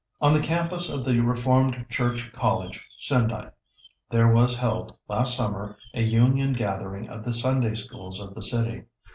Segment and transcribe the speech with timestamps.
[0.19, 3.51] On the Campus of the Reformed Church College, Sendai,
[4.09, 8.85] there was held last summer a union gathering of the Sunday Schools of the city.